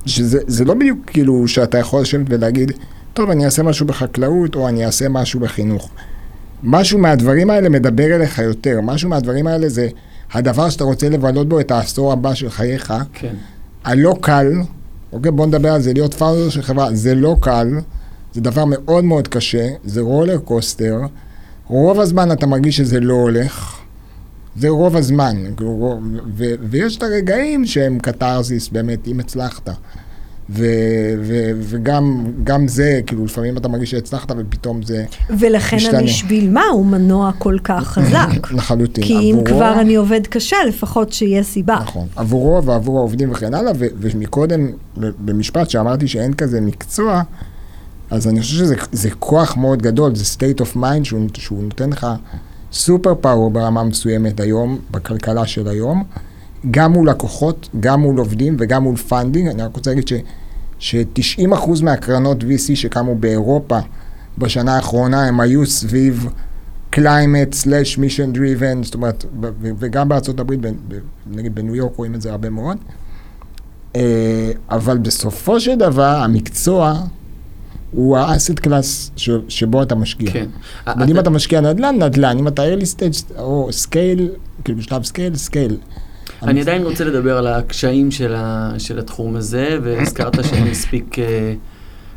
[0.06, 2.72] שזה זה לא בדיוק כאילו שאתה יכול לשבת ולהגיד
[3.14, 5.88] טוב אני אעשה משהו בחקלאות או אני אעשה משהו בחינוך.
[6.62, 9.88] משהו מהדברים האלה מדבר אליך יותר, משהו מהדברים האלה זה
[10.32, 13.34] הדבר שאתה רוצה לבלות בו את העשור הבא של חייך, כן.
[13.84, 14.52] הלא קל,
[15.12, 17.68] אוקיי, בוא נדבר על זה, להיות פאונדר של חברה, זה לא קל,
[18.38, 21.00] זה דבר מאוד מאוד קשה, זה רולר קוסטר,
[21.66, 23.76] רוב הזמן אתה מרגיש שזה לא הולך,
[24.56, 25.36] זה רוב הזמן,
[26.36, 29.68] ו- ויש את הרגעים שהם קתרזיס, באמת, אם הצלחת.
[30.50, 30.64] ו-
[31.22, 35.04] ו- וגם גם זה, כאילו, לפעמים אתה מרגיש שהצלחת ופתאום זה
[35.38, 35.98] ולכן משתנה.
[35.98, 38.52] אני בשביל מה הוא מנוע כל כך חזק.
[38.52, 39.04] לחלוטין.
[39.04, 41.78] כי אם עבורו- כבר אני עובד קשה, לפחות שיהיה סיבה.
[41.82, 42.06] נכון.
[42.16, 47.22] עבורו ועבור העובדים וכן הלאה, ו- ומקודם, במשפט שאמרתי שאין כזה מקצוע,
[48.10, 51.90] אז אני חושב שזה זה כוח מאוד גדול, זה state of mind שהוא, שהוא נותן
[51.90, 52.06] לך
[52.72, 56.04] superpower ברמה מסוימת היום, בכלכלה של היום,
[56.70, 59.48] גם מול לקוחות, גם מול עובדים וגם מול funding.
[59.48, 60.12] אני רק רוצה להגיד ש,
[60.78, 63.78] ש-90% מהקרנות VC שקמו באירופה
[64.38, 66.28] בשנה האחרונה, הם היו סביב
[66.94, 69.24] climate slash mission driven, זאת אומרת,
[69.60, 70.60] וגם בארצות הברית,
[71.26, 72.76] נגיד בניו יורק רואים את זה הרבה מאוד.
[73.96, 77.00] אה, אבל בסופו של דבר, המקצוע
[77.90, 79.10] הוא ה asset class
[79.48, 80.32] שבו אתה משקיע.
[80.32, 80.46] כן.
[80.86, 84.28] אבל אם אתה משקיע נדל"ן, נדל"ן, אם אתה early stage או scale,
[84.64, 85.76] כאילו בשלב scale, scale.
[86.42, 91.54] אני עדיין רוצה לדבר על הקשיים של, ה, של התחום הזה, והזכרת שאין מספיק אה,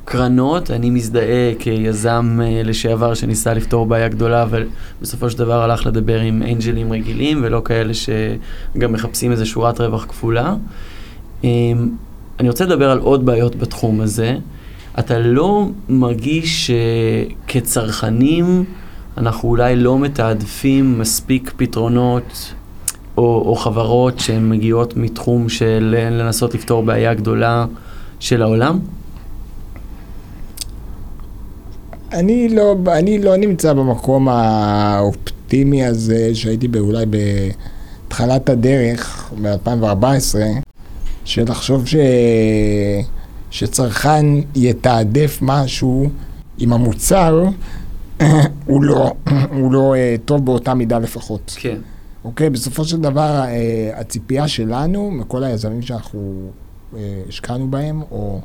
[0.05, 0.71] קרנות.
[0.71, 4.67] אני מזדהה כיזם אה, לשעבר שניסה לפתור בעיה גדולה, אבל
[5.01, 10.05] בסופו של דבר הלך לדבר עם אנג'לים רגילים, ולא כאלה שגם מחפשים איזה שורת רווח
[10.05, 10.55] כפולה.
[11.43, 11.49] אה,
[12.39, 14.38] אני רוצה לדבר על עוד בעיות בתחום הזה.
[14.99, 16.71] אתה לא מרגיש
[17.47, 18.65] שכצרכנים
[19.17, 22.54] אנחנו אולי לא מתעדפים מספיק פתרונות
[23.17, 27.65] או, או חברות שהן מגיעות מתחום של לנסות לפתור בעיה גדולה
[28.19, 28.80] של העולם?
[32.13, 40.36] אני לא, אני לא נמצא במקום האופטימי הזה שהייתי אולי בהתחלת הדרך, ב-2014,
[41.25, 41.95] של לחשוב ש...
[43.52, 46.10] שצרכן יתעדף משהו
[46.58, 47.44] עם המוצר,
[48.66, 49.14] הוא לא,
[49.58, 51.56] הוא לא אה, טוב באותה מידה לפחות.
[51.60, 51.78] כן.
[52.26, 52.50] אוקיי?
[52.50, 56.50] בסופו של דבר, אה, הציפייה שלנו, מכל היזמים שאנחנו
[56.98, 58.42] אה, השקענו בהם, או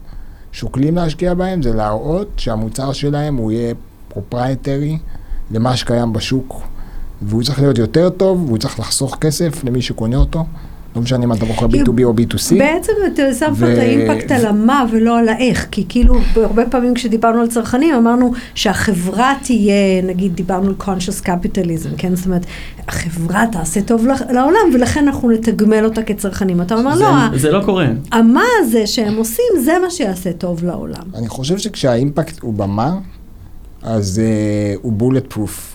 [0.52, 3.74] שוקלים להשקיע בהם, זה להראות שהמוצר שלהם הוא יהיה
[4.08, 4.98] proprietary
[5.50, 6.60] למה שקיים בשוק,
[7.22, 10.44] והוא צריך להיות יותר טוב, והוא צריך לחסוך כסף למי שקונה אותו.
[10.96, 12.54] לא משנה אם אתה מוכר כי B2B או B2C.
[12.58, 16.66] בעצם אתה שם פה ו- את האימפקט על המה ולא על האיך, כי כאילו הרבה
[16.66, 22.16] פעמים כשדיברנו על צרכנים אמרנו שהחברה תהיה, נגיד דיברנו על conscious capitalism, כן?
[22.16, 22.46] זאת אומרת,
[22.88, 26.60] החברה תעשה טוב לעולם ולכן אנחנו נתגמל אותה כצרכנים.
[26.60, 27.86] אתה אומר, זה, לא, ה- זה לא קורה.
[28.12, 31.02] המה הזה שהם עושים, זה מה שיעשה טוב לעולם.
[31.14, 32.98] אני חושב שכשהאימפקט הוא במה,
[33.82, 35.74] אז uh, הוא בולט פרוף.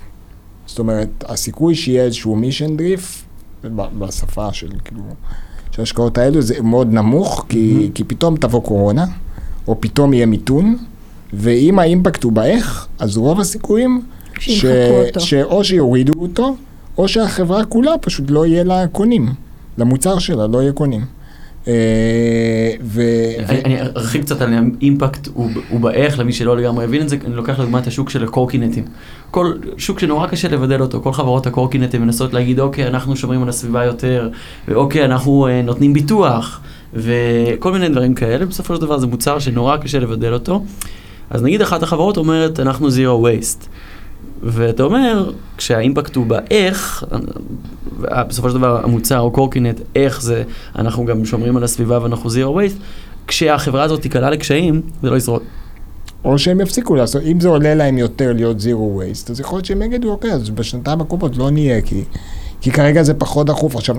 [0.66, 3.24] זאת אומרת, הסיכוי שיהיה איזשהו מישן דריף,
[4.00, 5.02] בשפה של כאילו,
[5.72, 7.96] של ההשקעות האלו, זה מאוד נמוך, כי, Mhm.
[7.96, 9.06] כי פתאום תבוא קורונה,
[9.68, 10.78] או פתאום יהיה מיתון,
[11.34, 14.02] ואם האימפקט הוא באיך, אז רוב הסיכויים
[14.40, 14.68] שימחקו
[15.08, 15.20] אותו.
[15.20, 16.56] שאו שיורידו אותו,
[16.98, 19.30] או שהחברה כולה פשוט לא יהיה לה קונים.
[19.78, 21.06] למוצר שלה לא יהיה קונים.
[21.68, 21.74] אה.
[23.50, 27.36] אני, ארחיב קצת על האימפקט הוא, הוא באיך, למי שלא לגמרי הבין את זה, אני
[27.36, 28.84] לוקח לדוגמה את השוק של הקורקינטים.
[29.32, 33.50] כל שוק שנורא קשה לבדל אותו, כל חברות הקורקינטים מנסות להגיד, אוקיי, אנחנו שומרים על
[33.50, 34.30] הסביבה יותר,
[34.68, 36.62] ואוקיי, אנחנו אה, נותנים ביטוח,
[36.94, 40.64] וכל מיני דברים כאלה, בסופו של דבר זה מוצר שנורא קשה לבדל אותו.
[41.30, 43.68] אז נגיד אחת החברות אומרת, אנחנו zero waste.
[44.44, 47.04] ואתה אומר, כשהאימפקט הוא באיך,
[48.00, 50.44] בסופו של דבר המוצר או קורקינט, איך זה,
[50.76, 52.82] אנחנו גם שומרים על הסביבה ואנחנו zero waste,
[53.28, 55.42] כשהחברה הזאת תיקלע לקשיים, זה לא ישרוד.
[56.26, 59.66] או שהם יפסיקו לעשות, אם זה עולה להם יותר להיות זירו וייסט, אז יכול להיות
[59.66, 62.04] שהם יגידו, אוקיי, אז בשנתיים הקרובות לא נהיה, כי,
[62.62, 63.76] כי כרגע זה פחות דחוף.
[63.76, 63.96] עכשיו,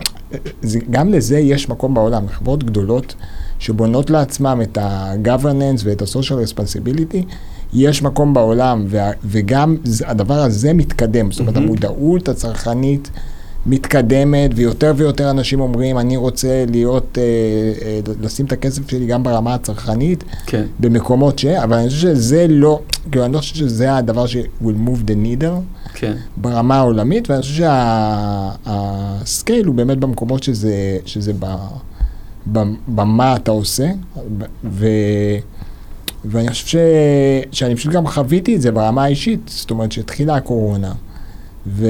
[0.63, 3.15] זה, גם לזה יש מקום בעולם, חברות גדולות
[3.59, 7.25] שבונות לעצמם את ה-governance ואת ה-social responsibility,
[7.75, 11.67] יש מקום בעולם, וה, וגם הדבר הזה מתקדם, זאת אומרת, מהמם.
[11.67, 13.11] המודעות הצרכנית
[13.67, 17.23] מתקדמת, ויותר ויותר אנשים אומרים, אני רוצה להיות, אה,
[17.87, 20.65] אה, לשים את הכסף שלי גם ברמה הצרכנית, כן.
[20.81, 21.45] במקומות ש...
[21.45, 22.81] אבל אני חושב שזה לא,
[23.11, 25.61] כאילו, אני לא חושב שזה הדבר ש- will move the needle
[25.95, 26.13] כן.
[26.37, 27.65] ברמה העולמית, ואני חושב
[28.65, 31.47] שהסקייל הוא באמת במקומות שזה, שזה ב,
[32.89, 33.91] במה אתה עושה,
[34.65, 34.87] ו,
[36.25, 36.77] ואני חושב ש,
[37.53, 40.93] שאני פשוט גם חוויתי את זה ברמה האישית, זאת אומרת שהתחילה הקורונה,
[41.67, 41.87] ו,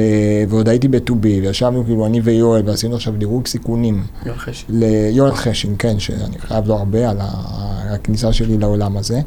[0.49, 4.05] ועוד הייתי ב-2B, וישבנו כאילו אני ויואל, ועשינו עכשיו דירוג סיכונים.
[4.27, 4.65] יואל חשי.
[4.69, 9.21] ליואל חשין, כן, שאני חייב לו הרבה על ה- הכניסה שלי לעולם הזה.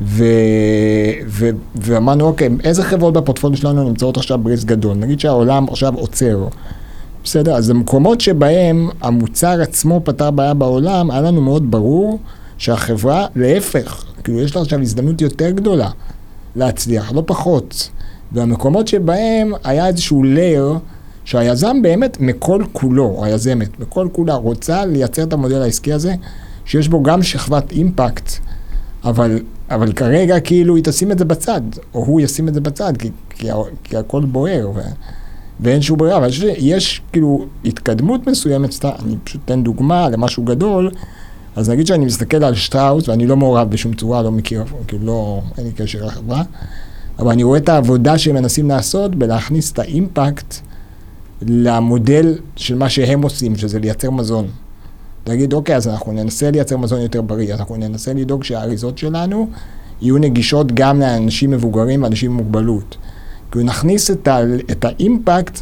[0.00, 0.24] ו...
[1.26, 1.50] ו...
[1.76, 4.96] ואמרנו, אוקיי, איזה חברות בפורטפוליו שלנו נמצאות עכשיו בריס גדול?
[4.96, 6.46] נגיד שהעולם עכשיו עוצר.
[7.24, 12.18] בסדר, אז במקומות שבהם המוצר עצמו פתר בעיה בעולם, היה לנו מאוד ברור
[12.58, 15.90] שהחברה, להפך, כאילו יש לה עכשיו הזדמנות יותר גדולה
[16.56, 17.90] להצליח, לא פחות.
[18.32, 20.78] והמקומות שבהם היה איזשהו לייר,
[21.24, 26.14] שהיזם באמת מכל כולו, או היזמת, מכל כולה רוצה לייצר את המודל העסקי הזה,
[26.64, 28.32] שיש בו גם שכבת אימפקט,
[29.04, 31.60] אבל, אבל כרגע כאילו היא תשים את זה בצד,
[31.94, 33.48] או הוא ישים את זה בצד, כי, כי,
[33.84, 34.70] כי הכל בוער.
[34.74, 34.80] ו...
[35.60, 40.90] ואין שום ברירה, אבל יש כאילו התקדמות מסוימת, סתם, אני פשוט אתן דוגמה למשהו גדול,
[41.58, 45.42] אז נגיד שאני מסתכל על שטראוס, ואני לא מעורב בשום צורה, לא מכיר, כאילו לא,
[45.58, 46.42] אין לי קשר לחברה,
[47.18, 50.54] אבל אני רואה את העבודה שהם מנסים לעשות בלהכניס את האימפקט
[51.42, 54.46] למודל של מה שהם עושים, שזה לייצר מזון.
[55.26, 59.48] להגיד, אוקיי, אז אנחנו ננסה לייצר מזון יותר בריא, אנחנו ננסה לדאוג שהאריזות שלנו
[60.00, 62.96] יהיו נגישות גם לאנשים מבוגרים ואנשים עם מוגבלות.
[63.50, 64.38] כאילו נכניס את, ה,
[64.70, 65.60] את האימפקט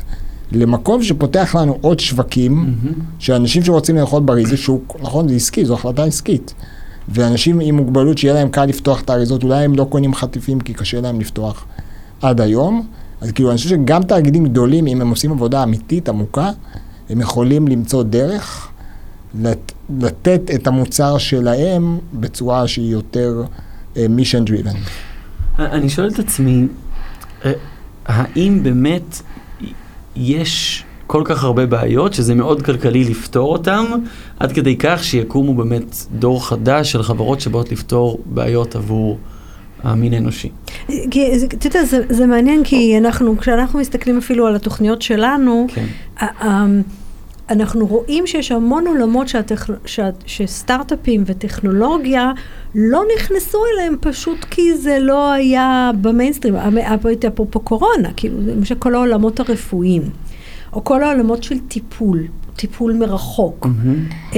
[0.52, 3.02] למקום שפותח לנו עוד שווקים, mm-hmm.
[3.18, 6.54] שאנשים שרוצים לאכול בריא זה שוק, נכון, זה עסקי, זו החלטה עסקית.
[7.08, 10.74] ואנשים עם מוגבלות שיהיה להם קל לפתוח את האריזות, אולי הם לא קונים חטיפים כי
[10.74, 11.64] קשה להם לפתוח
[12.22, 12.86] עד היום.
[13.20, 16.50] אז כאילו, אני חושב שגם תאגידים גדולים, אם הם עושים עבודה אמיתית, עמוקה,
[17.10, 18.68] הם יכולים למצוא דרך
[19.40, 23.44] לת, לתת את המוצר שלהם בצורה שהיא יותר
[23.94, 24.76] uh, mission driven.
[25.58, 26.66] אני שואל את עצמי,
[27.44, 27.52] אה,
[28.06, 29.22] האם באמת
[30.16, 33.84] יש כל כך הרבה בעיות שזה מאוד כלכלי לפתור אותם,
[34.40, 39.18] עד כדי כך שיקומו באמת דור חדש של חברות שבאות לפתור בעיות עבור
[39.82, 40.50] המין האנושי.
[41.10, 45.86] כי, אתה יודע, זה, זה מעניין כי אנחנו, כשאנחנו מסתכלים אפילו על התוכניות שלנו, כן.
[47.50, 49.70] אנחנו רואים שיש המון עולמות שהטכ...
[49.84, 50.10] שה...
[50.26, 52.32] שסטארט-אפים וטכנולוגיה
[52.74, 56.54] לא נכנסו אליהם פשוט כי זה לא היה במיינסטרים.
[57.28, 60.02] אפרופו קורונה, כאילו, למשל כל העולמות הרפואיים,
[60.72, 62.22] או כל העולמות של טיפול,
[62.56, 63.66] טיפול מרחוק.
[63.66, 64.36] Mm-hmm.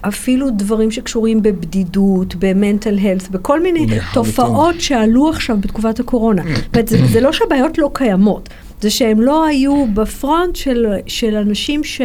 [0.00, 6.42] אפילו דברים שקשורים בבדידות, במנטל הלס, בכל מיני תופעות שעלו עכשיו בתקופת הקורונה.
[6.86, 8.48] זה, זה לא שהבעיות לא קיימות.
[8.80, 12.00] זה שהם לא היו בפרונט של, של אנשים ש,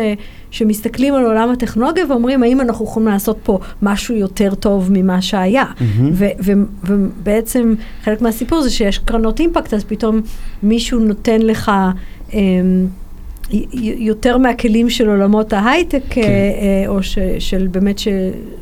[0.51, 5.65] שמסתכלים על עולם הטכנולוגיה ואומרים, האם אנחנו יכולים לעשות פה משהו יותר טוב ממה שהיה.
[5.65, 6.23] Mm-hmm.
[6.83, 10.21] ובעצם חלק מהסיפור זה שיש קרנות אימפקט, אז פתאום
[10.63, 11.71] מישהו נותן לך...
[12.33, 12.87] אמ,
[13.81, 16.21] יותר מהכלים של עולמות ההייטק, כן.
[16.21, 18.07] אה, אה, או ש, של באמת ש,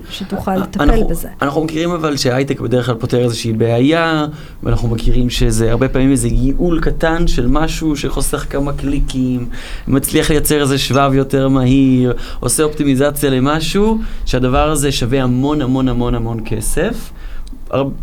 [0.09, 1.27] שתוכל לטפל אנחנו, בזה.
[1.41, 4.25] אנחנו מכירים אבל שההייטק בדרך כלל פותר איזושהי בעיה,
[4.63, 9.45] ואנחנו מכירים שזה הרבה פעמים איזה ייעול קטן של משהו שחוסך כמה קליקים,
[9.87, 16.15] מצליח לייצר איזה שבב יותר מהיר, עושה אופטימיזציה למשהו, שהדבר הזה שווה המון המון המון
[16.15, 17.11] המון כסף.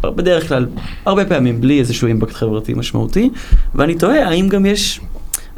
[0.03, 0.67] בדרך כלל,
[1.05, 3.31] הרבה פעמים בלי איזשהו אימפקט חברתי משמעותי,
[3.75, 5.01] ואני תוהה, האם גם יש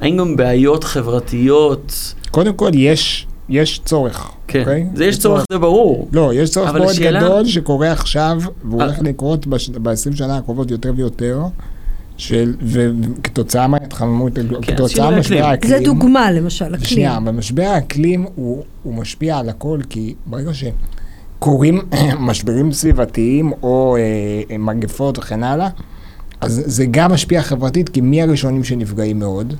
[0.00, 2.14] האם גם בעיות חברתיות...
[2.30, 4.86] קודם כל, יש, יש צורך, כן, אוקיי?
[4.94, 6.08] זה יש צורך, זה ברור.
[6.12, 7.20] לא, יש צורך מאוד השאלה...
[7.20, 11.40] גדול שקורה עכשיו, והוא הולך לקרות ב-20 שנה הקרובות יותר ויותר.
[12.16, 15.78] של, וכתוצאה מההתחממות, כן, כתוצאה ממשבר האקלים.
[15.78, 16.84] זה דוגמה למשל, אקלים.
[16.84, 21.80] שנייה, במשבר האקלים הוא, הוא משפיע על הכל, כי ברגע שקורים
[22.28, 25.68] משברים סביבתיים או אה, מגפות וכן הלאה,
[26.40, 29.54] אז זה גם משפיע חברתית, כי מי הראשונים שנפגעים מאוד?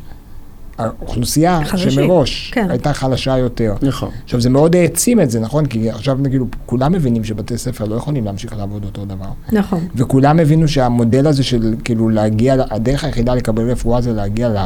[0.79, 2.71] האוכלוסייה שמראש כן.
[2.71, 3.75] הייתה חלשה יותר.
[3.83, 4.11] נכון.
[4.25, 5.67] עכשיו, זה מאוד העצים את זה, נכון?
[5.67, 9.29] כי עכשיו כאילו, כולם מבינים שבתי ספר לא יכולים להמשיך לעבוד אותו דבר.
[9.53, 9.81] נכון.
[9.97, 14.57] וכולם הבינו שהמודל הזה של כאילו להגיע, הדרך היחידה לקבל רפואה זה להגיע ל...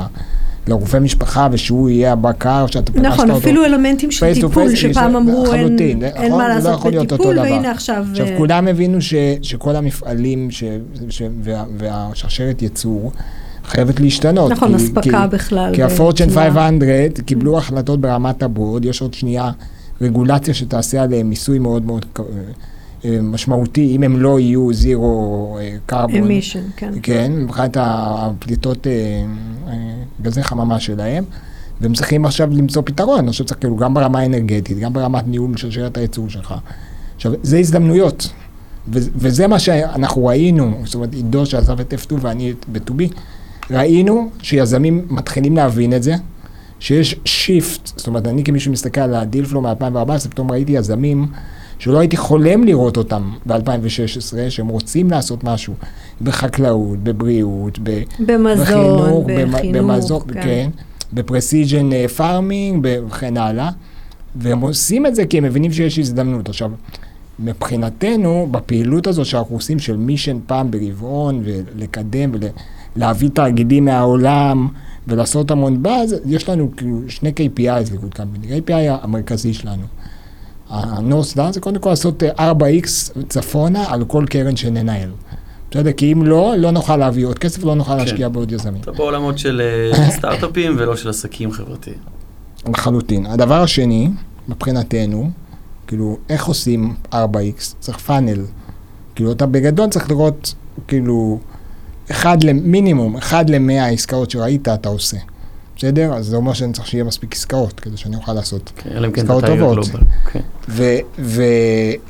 [0.68, 3.24] לרופא משפחה ושהוא יהיה הבקר שאתה פגשת נכון, אותו.
[3.24, 7.70] נכון, אפילו אלמנטים של טיפול, שפעם אמרו אין, אין נכון, מה לעשות לא בטיפול, והנה
[7.70, 8.06] עכשיו...
[8.10, 8.30] עכשיו, uh...
[8.36, 10.64] כולם הבינו ש, שכל המפעלים ש,
[11.08, 13.12] ש, וה, והשרשרת ייצור,
[13.68, 14.52] חייבת להשתנות.
[14.52, 15.74] נכון, אספקה בכלל.
[15.74, 19.50] כי ה-Fortune 500 קיבלו החלטות ברמת הבורד, יש עוד שנייה
[20.00, 22.06] רגולציה שתעשה עליהם מיסוי מאוד מאוד
[23.04, 26.16] אה, משמעותי, אם הם לא יהיו זירו Carbon.
[26.16, 26.92] emission, כן.
[27.02, 28.92] כן, מבחינת הפליטות אה,
[29.68, 29.74] אה,
[30.22, 31.24] גזי חממה שלהם.
[31.80, 35.56] והם צריכים עכשיו למצוא פתרון, אני חושב שצריך כאילו גם ברמה האנרגטית, גם ברמת ניהול
[35.56, 36.54] של שרשרת הייצור שלך.
[37.16, 38.28] עכשיו, זה הזדמנויות,
[38.88, 43.02] וזה מה שאנחנו ראינו, זאת אומרת, עידו שעזב את F2 ואני ב-2B,
[43.70, 46.14] ראינו שיזמים מתחילים להבין את זה,
[46.80, 51.26] שיש shift, זאת אומרת, אני כמי שמסתכל על ה deal flow מ-2014, פתאום ראיתי יזמים
[51.78, 55.74] שלא הייתי חולם לראות אותם ב-2016, שהם רוצים לעשות משהו
[56.20, 60.42] בחקלאות, בבריאות, במזון, בחינוך, בחינוך במזון, כן.
[60.42, 60.70] כן,
[61.12, 63.70] בפרסיג'ן פארמינג וכן הלאה,
[64.36, 66.48] והם עושים את זה כי הם מבינים שיש הזדמנות.
[66.48, 66.70] עכשיו,
[67.38, 72.32] מבחינתנו, בפעילות הזאת שאנחנו עושים של מישן פעם ברבעון, ולקדם
[72.98, 74.68] ולהביא תאגידים מהעולם,
[75.08, 78.58] ולעשות המון באז, יש לנו כאילו שני KPIs לגוד קמפני.
[78.58, 79.82] KPI המרכזי שלנו.
[80.70, 82.86] ה-North זה קודם כל לעשות 4X
[83.28, 85.10] צפונה על כל קרן שננהל.
[85.70, 85.92] בסדר?
[85.92, 88.80] כי אם לא, לא נוכל להביא עוד כסף, לא נוכל להשקיע בעוד יזמים.
[88.80, 89.62] אתה בעולמות של
[89.94, 91.96] אה, סטארט-אפים ולא של עסקים חברתיים.
[92.68, 93.26] לחלוטין.
[93.26, 94.10] הדבר השני,
[94.48, 95.30] מבחינתנו,
[95.86, 97.74] כאילו, איך עושים 4X?
[97.80, 98.44] צריך פאנל.
[99.14, 100.54] כאילו, אתה בגדול צריך לראות,
[100.88, 101.38] כאילו,
[102.10, 105.16] אחד למינימום, אחד למאה העסקאות שראית, אתה עושה.
[105.76, 106.14] בסדר?
[106.14, 109.12] אז זה אומר שאני צריך שיהיה מספיק עסקאות, כדי שאני אוכל לעשות כן, אלא אם
[109.12, 109.74] כן עסקאות טובות.
[109.74, 110.00] גלובל.
[110.32, 110.40] כן.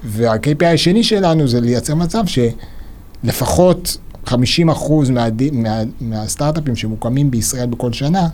[0.04, 2.24] וה-KPI השני שלנו זה לייצר מצב
[3.24, 8.28] שלפחות 50 אחוז מה, מה, מהסטארט-אפים שמוקמים בישראל בכל שנה,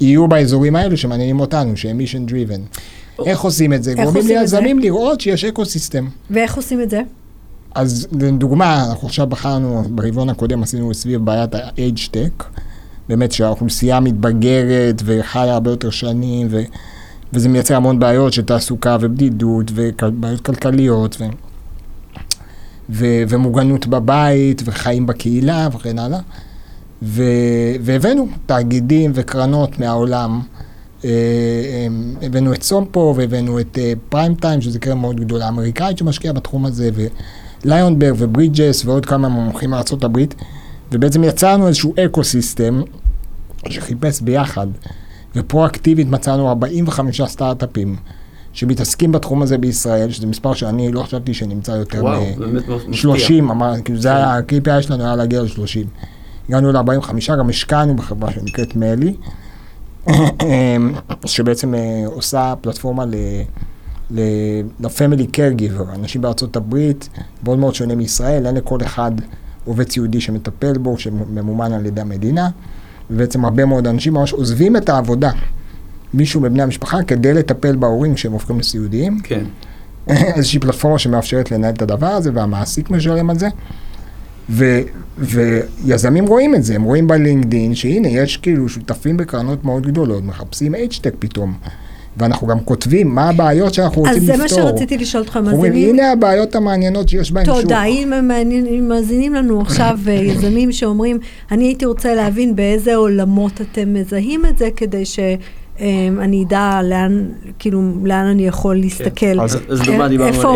[0.00, 2.78] יהיו באזורים האלו שמעניינים אותנו, שהם mission driven.
[3.26, 3.90] איך עושים את זה?
[3.90, 4.56] איך גורמים עושים את זה?
[4.56, 6.08] ליזמים לראות שיש אקו סיסטם.
[6.30, 7.00] ואיך עושים את זה?
[7.74, 12.44] אז לדוגמה, אנחנו עכשיו בחרנו, ברבעון הקודם עשינו סביב בעיית ה-age tech,
[13.08, 16.62] באמת שהאוכלוסייה מתבגרת וחיה הרבה יותר שנים, ו,
[17.32, 21.24] וזה מייצר המון בעיות של תעסוקה ובדידות ובעיות כלכליות ו,
[22.90, 26.20] ו, ומוגנות בבית וחיים בקהילה וכן הלאה.
[27.02, 27.22] ו,
[27.80, 30.40] והבאנו תאגידים וקרנות מהעולם.
[31.04, 31.86] אה,
[32.22, 36.66] הבאנו את סומפו והבאנו את אה, פריים טיים, שזו קרן מאוד גדולה אמריקאית שמשקיעה בתחום
[36.66, 36.90] הזה,
[37.64, 40.34] וליונברג וברידג'ס ועוד כמה מומחים מארצות הברית,
[40.92, 42.82] ובעצם יצרנו איזשהו אקו סיסטם
[43.68, 44.66] שחיפש ביחד,
[45.36, 47.96] ופרואקטיבית מצאנו 45 סטארט-אפים
[48.52, 52.68] שמתעסקים בתחום הזה בישראל, שזה מספר שאני לא חשבתי שנמצא יותר וואו, מ- זה באמת
[52.68, 52.94] מאוד מפתיע.
[52.94, 55.86] 30, אמר, כאילו זה היה, ה-KPI שלנו היה להגיע ל-30.
[56.48, 59.14] הגענו ל-45, גם השקענו בחברה שנקראת מלי,
[61.26, 63.04] שבעצם אה, עושה פלטפורמה
[64.12, 64.20] ל...
[64.20, 67.08] ל- ל-family caregiver, אנשים בארצות הברית,
[67.44, 69.12] מאוד מאוד שונה מישראל, אין לכל אחד
[69.64, 72.48] עובד סיעודי שמטפל בו, שממומן על ידי המדינה,
[73.10, 75.30] ובעצם הרבה מאוד אנשים ממש עוזבים את העבודה,
[76.14, 79.18] מישהו מבני המשפחה, כדי לטפל בהורים כשהם הופכים לסיעודיים.
[79.22, 79.44] כן.
[80.36, 83.48] איזושהי פלטפורמה שמאפשרת לנהל את הדבר הזה, והמעסיק משלם על זה.
[84.50, 84.80] ו,
[85.18, 90.74] ויזמים רואים את זה, הם רואים בלינקדין שהנה, יש כאילו שותפים בקרנות מאוד גדולות, מחפשים
[90.74, 91.54] H-Tech פתאום.
[92.16, 94.36] ואנחנו גם כותבים מה הבעיות שאנחנו רוצים אז לפתור.
[94.48, 95.94] זה מה שרציתי לשאול אותך, אנחנו אומרים, מאזינים.
[95.94, 97.60] הנה הבעיות המעניינות שיש בהן שוק.
[97.60, 98.30] תודה, אם הם
[98.88, 101.18] מאזינים לנו עכשיו אה, יזמים שאומרים,
[101.50, 107.82] אני הייתי רוצה להבין באיזה עולמות אתם מזהים את זה, כדי שאני אדע לאן, כאילו,
[108.04, 109.40] לאן אני יכול להסתכל.
[109.40, 110.54] אז- אז לדוגמה, דיברנו על איפה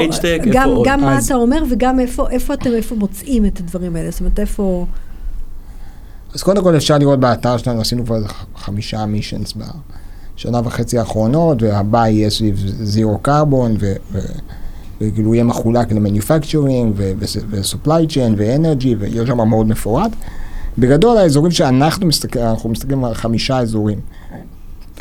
[0.53, 0.87] גם- עוד?
[0.89, 4.41] גם מה אז- אתה אומר וגם איפה אתם איפה מוצאים את הדברים האלה, זאת אומרת,
[4.41, 4.87] איפה...
[6.35, 8.19] אז קודם כל אפשר לראות באתר שלנו, עשינו כבר
[8.57, 9.55] חמישה מישנס
[10.37, 13.77] בשנה וחצי האחרונות, והבא יהיה סביב זירו קרבון,
[15.01, 20.11] וכאילו יהיה מחולק למניפקצ'רינג, ו-supply chain, ו-energy, ויהיה שם מאוד מפורט.
[20.79, 24.01] בגדול, האזורים שאנחנו מסתכלים, אנחנו מסתכלים על חמישה אזורים.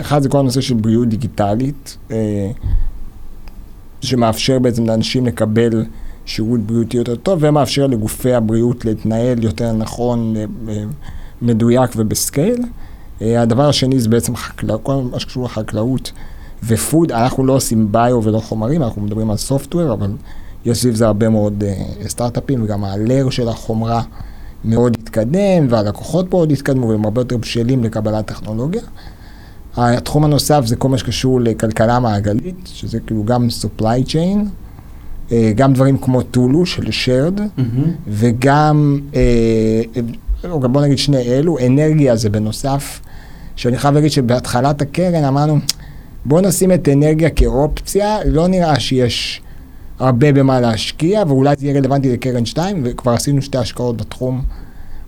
[0.01, 2.51] אחד זה כל הנושא של בריאות דיגיטלית, אה,
[4.01, 5.85] שמאפשר בעצם לאנשים לקבל
[6.25, 10.83] שירות בריאותי יותר טוב, ומאפשר לגופי הבריאות להתנהל יותר נכון, אה, אה,
[11.41, 12.61] מדויק ובסקייל.
[13.21, 16.11] אה, הדבר השני זה בעצם חקלאות, כל מה שקשור לחקלאות
[16.63, 20.11] ופוד, אנחנו לא עושים ביו ולא חומרים, אנחנו מדברים על סופטוור, אבל
[20.65, 24.01] יש סביב זה הרבה מאוד אה, סטארט-אפים, וגם ה-layer של החומרה
[24.65, 28.81] מאוד התקדם, והלקוחות מאוד התקדמו, והם הרבה יותר בשלים לקבלת טכנולוגיה.
[29.77, 34.37] התחום הנוסף זה כל מה שקשור לכלכלה מעגלית, שזה כאילו גם supply chain,
[35.31, 37.91] אה, גם דברים כמו טולו של shared, מהמם.
[38.07, 38.99] וגם,
[40.61, 42.99] גם בוא נגיד שני אלו, אנרגיה זה בנוסף,
[43.55, 45.59] שאני חייב להגיד שבהתחלת הקרן אמרנו,
[46.25, 49.41] בוא נשים את אנרגיה כאופציה, לא נראה שיש
[49.99, 54.41] הרבה במה להשקיע, ואולי זה יהיה רלוונטי לקרן 2, וכבר עשינו שתי השקעות בתחום.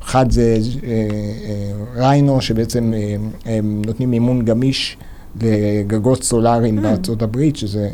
[0.03, 3.15] אחד זה אה, אה, ריינו, שבעצם אה,
[3.57, 4.97] הם נותנים מימון גמיש
[5.41, 7.89] לגגות סולאריים בארצות הברית, שזה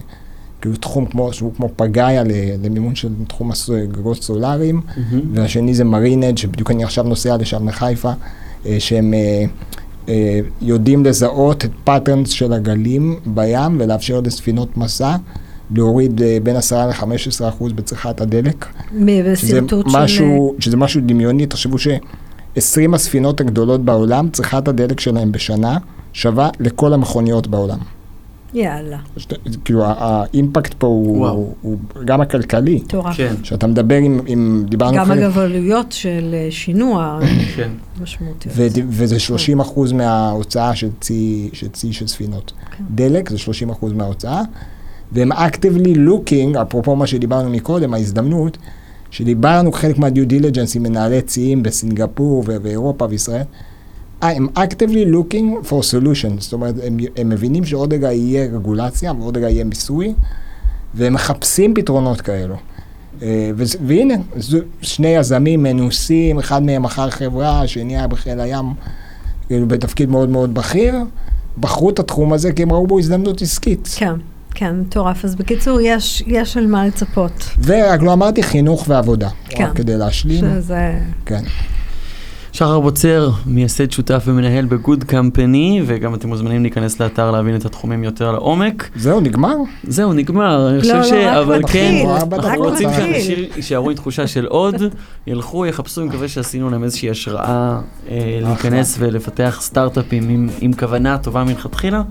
[0.62, 2.24] כאילו תחום כמו, שהוא כמו פגאיה
[2.64, 3.52] למימון של תחום
[3.92, 4.82] גגות סולאריים.
[4.98, 5.22] מהמם.
[5.34, 8.12] והשני זה מרינד, שבדיוק אני עכשיו נוסע לשם לחיפה,
[8.66, 9.44] אה, שהם אה,
[10.62, 15.16] יודעים לזהות את patterns של הגלים בים ולאפשר לספינות משא
[15.76, 18.66] להוריד אה, בין 10 ל-15 אחוז בצריכת הדלק.
[19.32, 19.98] בשרטוט של...
[19.98, 25.78] משהו, שזה משהו דמיוני, תחשבו ש-20 הספינות הגדולות בעולם, צריכת הדלק שלהם בשנה
[26.14, 27.80] שווה לכל המכוניות בעולם.
[28.54, 29.34] יאללה, שת-
[29.66, 31.28] כאילו האימפקט פה הוא.
[31.28, 32.76] הוא, הוא גם הכלכלי.
[32.86, 33.18] מטורף.
[33.18, 37.20] כן, כשאתה מדבר עם, עם דיברנו גם חלק- אגב עלויות של אה, שינוע
[37.56, 37.70] כן.
[38.02, 38.56] משמעותיות.
[38.58, 42.52] ו- וזה 30 אחוז מההוצאה של צי, של צי של ספינות.
[42.78, 42.84] כן.
[42.96, 44.42] דלק זה 30 אחוז מההוצאה,
[45.12, 48.58] והם actively looking, אפרופו מה שדיברנו מקודם, ההזדמנות,
[49.12, 53.44] שדיברנו חלק מה-due diligence עם מנהלי ציים בסינגפור ובאירופה וישראל,
[54.24, 59.12] אה, הם actively looking for solutions, זאת אומרת, הם, הם מבינים שעוד רגע יהיה רגולציה
[59.20, 60.14] ועוד רגע יהיה מיסוי,
[60.94, 62.56] והם מחפשים פתרונות כאלו.
[63.22, 68.66] אה, וזה- והנה, זו- שני יזמים מנוסים, אחד מהם מכר חברה, השני היה בחיל הים,
[69.48, 70.96] כאילו בתפקיד מאוד מאוד בכיר,
[71.60, 73.90] בחרו את התחום הזה כי הם ראו בו הזדמנות עסקית.
[73.98, 74.14] כן,
[74.56, 75.26] כן, מטורף.
[75.26, 77.50] אז בקיצור, יש, יש על מה לצפות.
[77.64, 79.64] ורק לא אמרתי חינוך ועבודה, כן.
[79.66, 80.40] רק כדי להשלים.
[80.40, 81.00] שזה...
[81.26, 81.44] כן.
[82.54, 87.66] שחר בוצר, מייסד שותף ומנהל ב Good Company, וגם אתם מוזמנים להיכנס לאתר להבין את
[87.66, 88.90] התחומים יותר לעומק.
[88.96, 89.56] זהו, נגמר?
[89.84, 91.12] זהו, נגמר, אני חושב לא, ש...
[91.12, 93.14] לא, רק אבל מתחיל, כן, רק אנחנו רוצים מתחיל.
[93.14, 94.76] שאנשים יישארו עם תחושה של עוד,
[95.28, 97.80] ילכו, יחפשו, אני מקווה שעשינו להם איזושהי השראה
[98.10, 102.02] אה, להיכנס ולפתח סטארט-אפים עם, עם כוונה טובה מלכתחילה.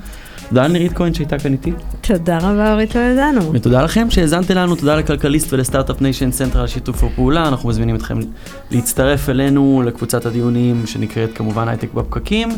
[0.52, 3.52] תודה לנירית כהן שהייתה כאן איתי, תודה רבה, אורית טולדנו.
[3.52, 7.96] ותודה לכם שהאזנתם לנו, תודה לכלכליסט ול Start-Up Nation Central על שיתוף הפעולה, אנחנו מזמינים
[7.96, 8.18] אתכם
[8.70, 12.48] להצטרף אלינו לקבוצת הדיונים שנקראת כמובן הייטק בפקקים,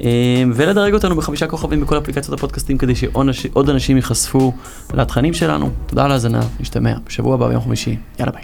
[0.00, 4.52] אה, ולדרג אותנו בחמישה כוכבים בכל אפליקציות הפודקאסטים כדי שעוד אנשים ייחשפו
[4.94, 5.70] לתכנים שלנו.
[5.86, 8.42] תודה על ההאזנה, נשתמע בשבוע הבא ביום חמישי, יאללה ביי.